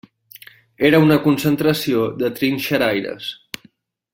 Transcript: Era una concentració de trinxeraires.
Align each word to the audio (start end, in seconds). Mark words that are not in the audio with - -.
Era 0.87 1.01
una 1.07 1.17
concentració 1.27 2.07
de 2.23 2.33
trinxeraires. 2.41 3.29